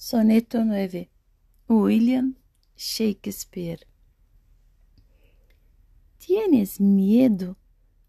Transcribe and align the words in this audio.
Soneto 0.00 0.64
9. 0.64 1.10
William 1.68 2.36
Shakespeare. 2.76 3.84
¿Tienes 6.18 6.80
miedo 6.80 7.56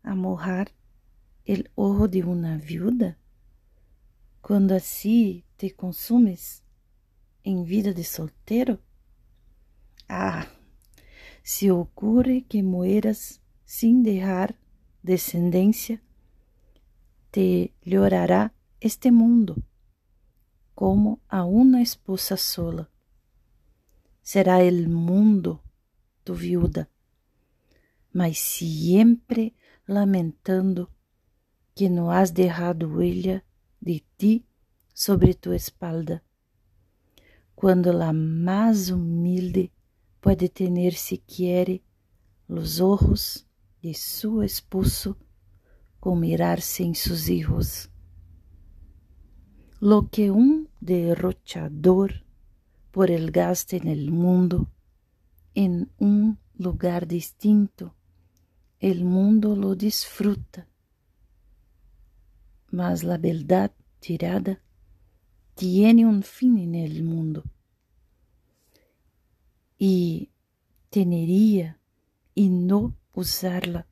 a 0.04 0.14
mojar 0.14 0.72
el 1.46 1.72
ojo 1.74 2.08
de 2.08 2.24
una 2.24 2.58
viuda? 2.58 3.18
Cuando 4.40 4.76
así 4.76 5.46
te 5.58 5.72
consumes 5.72 6.64
en 7.44 7.66
vida 7.66 7.92
de 7.92 8.04
soltero? 8.04 8.80
Ah, 10.08 10.48
si 11.42 11.72
ocurre 11.72 12.46
que 12.48 12.62
mueras 12.62 13.42
sin 13.66 14.04
dejar 14.04 14.60
descendencia, 15.02 16.04
te 17.32 17.74
llorará 17.82 18.54
este 18.80 19.12
mundo 19.12 19.56
como 20.80 21.20
a 21.28 21.44
uma 21.44 21.82
esposa 21.82 22.38
sola. 22.38 22.90
Será 24.22 24.64
el 24.64 24.88
mundo 24.88 25.62
tu 26.24 26.34
viuda, 26.34 26.90
mas 28.14 28.40
sempre 28.40 29.54
lamentando 29.86 30.90
que 31.76 31.90
não 31.90 32.10
has 32.10 32.32
derrado 32.32 32.88
huella 32.88 33.44
de 33.82 34.06
ti 34.16 34.46
sobre 34.96 35.34
tu 35.34 35.52
espalda. 35.52 36.24
Quando 37.58 37.92
la 37.92 38.14
mais 38.14 38.90
humilde 38.90 39.74
pode 40.22 40.48
tener 40.48 40.94
si 40.94 41.18
quiere 41.18 41.84
los 42.48 42.80
ojos 42.80 43.46
de 43.82 43.94
su 43.94 44.42
esposo 44.42 45.18
com 46.00 46.16
mirar-se 46.16 46.84
em 46.84 46.94
sus 46.94 47.28
hijos. 47.28 47.90
Lo 49.82 50.10
que 50.10 50.30
derrochador 50.80 52.26
por 52.92 53.12
el 53.12 53.32
gasto 53.32 53.76
en 53.76 53.88
el 53.88 54.12
mundo, 54.12 54.70
en 55.54 55.92
un 55.98 56.40
lugar 56.58 57.08
distinto, 57.08 57.96
el 58.80 59.04
mundo 59.04 59.56
lo 59.56 59.76
disfruta. 59.76 60.68
Mas 62.72 63.04
la 63.04 63.18
beldad 63.18 63.72
tirada 64.00 64.62
tiene 65.56 66.06
un 66.06 66.24
fin 66.24 66.58
en 66.58 66.76
el 66.76 67.04
mundo. 67.04 67.44
Y 69.78 70.32
tenería 70.90 71.80
y 72.36 72.50
no 72.50 72.96
usarla 73.14 73.90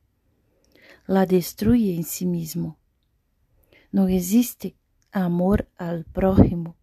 la 1.08 1.24
destruye 1.24 1.96
en 1.96 2.04
sí 2.04 2.26
mismo. 2.26 2.78
No 3.90 4.08
existe 4.08 4.76
amor 5.12 5.68
al 5.76 6.04
prójimo 6.04 6.76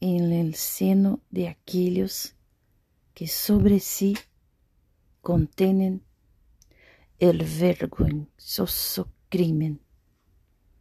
en 0.00 0.32
el 0.32 0.54
seno 0.54 1.20
de 1.30 1.48
aquellos 1.48 2.34
que 3.14 3.26
sobre 3.28 3.80
sí 3.80 4.16
contienen 5.20 6.02
el 7.18 7.44
vergonzoso 7.44 9.12
crimen 9.28 9.80